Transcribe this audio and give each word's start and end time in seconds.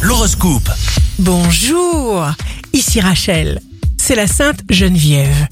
L'horoscope. 0.00 0.70
Bonjour, 1.18 2.24
ici 2.72 3.00
Rachel. 3.00 3.60
C'est 3.98 4.14
la 4.14 4.26
Sainte 4.26 4.62
Geneviève. 4.70 5.46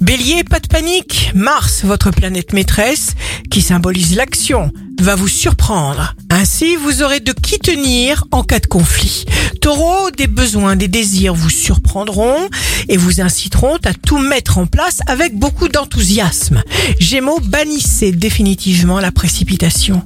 Bélier, 0.00 0.42
pas 0.42 0.58
de 0.58 0.66
panique. 0.66 1.30
Mars, 1.32 1.84
votre 1.84 2.10
planète 2.10 2.52
maîtresse, 2.52 3.14
qui 3.48 3.62
symbolise 3.62 4.16
l'action, 4.16 4.72
va 5.00 5.14
vous 5.14 5.28
surprendre. 5.28 6.16
Ainsi, 6.30 6.74
vous 6.74 7.02
aurez 7.02 7.20
de 7.20 7.32
qui 7.32 7.60
tenir 7.60 8.24
en 8.32 8.42
cas 8.42 8.58
de 8.58 8.66
conflit. 8.66 9.24
Taureau, 9.60 10.10
des 10.10 10.26
besoins, 10.26 10.74
des 10.74 10.88
désirs 10.88 11.34
vous 11.34 11.50
surprendront 11.50 12.48
et 12.88 12.96
vous 12.96 13.20
inciteront 13.20 13.76
à 13.84 13.94
tout 13.94 14.18
mettre 14.18 14.58
en 14.58 14.66
place 14.66 14.98
avec 15.06 15.38
beaucoup 15.38 15.68
d'enthousiasme. 15.68 16.64
Gémeaux, 16.98 17.38
bannissez 17.38 18.10
définitivement 18.10 18.98
la 18.98 19.12
précipitation. 19.12 20.02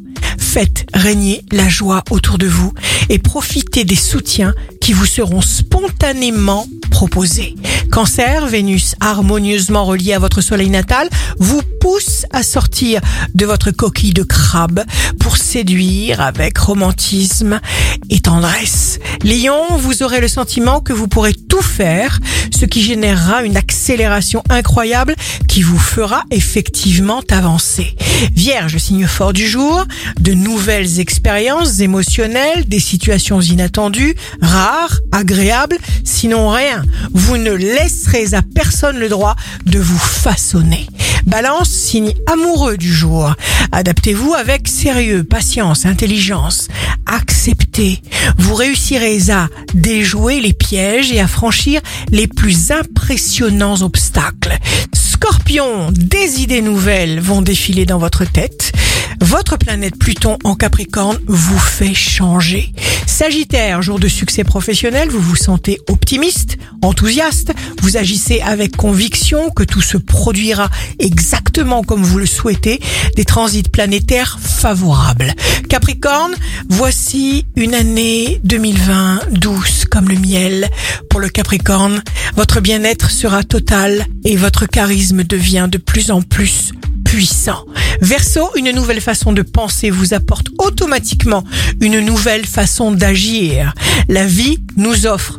Faites 0.56 0.86
régner 0.94 1.44
la 1.52 1.68
joie 1.68 2.02
autour 2.08 2.38
de 2.38 2.46
vous 2.46 2.72
et 3.10 3.18
profitez 3.18 3.84
des 3.84 3.94
soutiens 3.94 4.54
qui 4.80 4.94
vous 4.94 5.04
seront 5.04 5.42
spontanément 5.42 6.66
proposés. 6.90 7.54
Cancer, 7.92 8.46
Vénus 8.46 8.94
harmonieusement 9.00 9.84
reliée 9.84 10.14
à 10.14 10.18
votre 10.18 10.40
soleil 10.40 10.70
natal 10.70 11.10
vous 11.38 11.60
pousse 11.78 12.24
à 12.32 12.42
sortir 12.42 13.02
de 13.34 13.44
votre 13.44 13.70
coquille 13.70 14.14
de 14.14 14.22
crabe 14.22 14.82
pour 15.20 15.36
séduire 15.36 16.22
avec 16.22 16.56
romantisme 16.56 17.60
et 18.08 18.20
tendresse. 18.20 18.95
Lion, 19.26 19.76
vous 19.76 20.04
aurez 20.04 20.20
le 20.20 20.28
sentiment 20.28 20.80
que 20.80 20.92
vous 20.92 21.08
pourrez 21.08 21.34
tout 21.34 21.60
faire, 21.60 22.20
ce 22.56 22.64
qui 22.64 22.80
générera 22.80 23.42
une 23.42 23.56
accélération 23.56 24.44
incroyable 24.48 25.16
qui 25.48 25.62
vous 25.62 25.80
fera 25.80 26.22
effectivement 26.30 27.22
avancer. 27.32 27.96
Vierge, 28.36 28.76
signe 28.78 29.08
fort 29.08 29.32
du 29.32 29.48
jour, 29.48 29.84
de 30.20 30.32
nouvelles 30.32 31.00
expériences 31.00 31.80
émotionnelles, 31.80 32.68
des 32.68 32.78
situations 32.78 33.40
inattendues, 33.40 34.14
rares, 34.40 35.00
agréables, 35.10 35.78
sinon 36.04 36.50
rien. 36.50 36.84
Vous 37.12 37.36
ne 37.36 37.50
laisserez 37.50 38.32
à 38.32 38.42
personne 38.42 38.98
le 38.98 39.08
droit 39.08 39.34
de 39.64 39.80
vous 39.80 39.98
façonner. 39.98 40.86
Balance, 41.26 41.70
signe 41.70 42.14
amoureux 42.32 42.76
du 42.76 42.94
jour. 42.94 43.34
Adaptez-vous 43.72 44.34
avec 44.34 44.68
sérieux, 44.68 45.24
patience, 45.24 45.84
intelligence. 45.84 46.68
Acceptez. 47.06 48.00
Vous 48.38 48.54
réussirez 48.54 49.15
à 49.30 49.48
déjouer 49.74 50.40
les 50.40 50.52
pièges 50.52 51.12
et 51.12 51.20
à 51.20 51.28
franchir 51.28 51.80
les 52.10 52.26
plus 52.26 52.70
impressionnants 52.70 53.82
obstacles. 53.82 54.58
Scorpion, 54.92 55.90
des 55.92 56.40
idées 56.42 56.62
nouvelles 56.62 57.20
vont 57.20 57.42
défiler 57.42 57.86
dans 57.86 57.98
votre 57.98 58.24
tête. 58.24 58.72
Votre 59.20 59.56
planète 59.56 59.98
Pluton 59.98 60.36
en 60.44 60.54
Capricorne 60.54 61.18
vous 61.26 61.58
fait 61.58 61.94
changer. 61.94 62.72
Sagittaire, 63.06 63.80
jour 63.80 63.98
de 63.98 64.08
succès 64.08 64.44
professionnel, 64.44 65.08
vous 65.08 65.20
vous 65.20 65.36
sentez 65.36 65.78
optimiste, 65.88 66.58
enthousiaste, 66.82 67.52
vous 67.80 67.96
agissez 67.96 68.40
avec 68.42 68.76
conviction 68.76 69.50
que 69.50 69.62
tout 69.62 69.80
se 69.80 69.96
produira 69.96 70.68
exactement 70.98 71.82
comme 71.82 72.02
vous 72.02 72.18
le 72.18 72.26
souhaitez, 72.26 72.78
des 73.16 73.24
transits 73.24 73.62
planétaires 73.62 74.38
favorables. 74.56 75.32
Capricorne, 75.68 76.34
voici 76.68 77.46
une 77.56 77.74
année 77.74 78.40
2020 78.44 79.32
douce 79.32 79.84
comme 79.84 80.08
le 80.08 80.16
miel. 80.16 80.68
Pour 81.10 81.20
le 81.20 81.28
Capricorne, 81.28 82.02
votre 82.36 82.60
bien-être 82.60 83.10
sera 83.10 83.44
total 83.44 84.06
et 84.24 84.36
votre 84.36 84.66
charisme 84.66 85.24
devient 85.24 85.68
de 85.70 85.78
plus 85.78 86.10
en 86.10 86.22
plus 86.22 86.72
puissant. 87.04 87.64
Verseau, 88.00 88.50
une 88.56 88.72
nouvelle 88.72 89.00
façon 89.00 89.32
de 89.32 89.42
penser 89.42 89.90
vous 89.90 90.12
apporte 90.14 90.48
automatiquement 90.58 91.44
une 91.80 92.00
nouvelle 92.00 92.46
façon 92.46 92.90
d'agir. 92.90 93.74
La 94.08 94.26
vie 94.26 94.58
nous 94.76 95.06
offre 95.06 95.38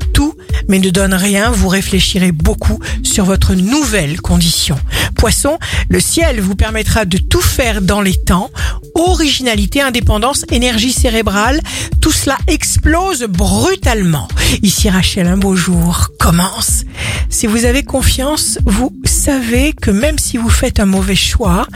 mais 0.67 0.79
ne 0.79 0.89
donne 0.89 1.13
rien. 1.13 1.51
Vous 1.51 1.67
réfléchirez 1.67 2.31
beaucoup 2.31 2.79
sur 3.03 3.25
votre 3.25 3.55
nouvelle 3.55 4.21
condition. 4.21 4.77
Poisson, 5.16 5.57
le 5.89 6.00
ciel 6.00 6.39
vous 6.39 6.55
permettra 6.55 7.05
de 7.05 7.17
tout 7.17 7.41
faire 7.41 7.81
dans 7.81 8.01
les 8.01 8.16
temps. 8.16 8.51
Originalité, 8.95 9.81
indépendance, 9.81 10.45
énergie 10.51 10.91
cérébrale, 10.91 11.59
tout 12.01 12.11
cela 12.11 12.38
explose 12.47 13.23
brutalement. 13.23 14.27
Ici 14.63 14.89
Rachel, 14.89 15.27
un 15.27 15.38
beau 15.38 15.56
jour 15.56 16.09
commence. 16.19 16.83
Si 17.29 17.47
vous 17.47 17.66
avez 17.66 17.83
confiance, 17.83 18.59
vous 18.66 18.95
savez 19.06 19.73
que 19.73 19.91
même 19.91 20.17
si 20.17 20.38
vous 20.38 20.50
faites 20.50 20.79
un 20.79 20.85
mauvais 20.85 21.16
choix, 21.16 21.67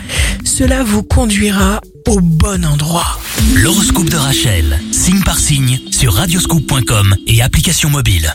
cela 0.43 0.83
vous 0.83 1.03
conduira 1.03 1.81
au 2.07 2.19
bon 2.19 2.65
endroit. 2.65 3.19
L'horoscope 3.55 4.09
de 4.09 4.17
Rachel, 4.17 4.79
signe 4.91 5.21
par 5.21 5.39
signe, 5.39 5.79
sur 5.91 6.13
radioscoop.com 6.13 7.15
et 7.27 7.41
application 7.41 7.89
mobile. 7.89 8.33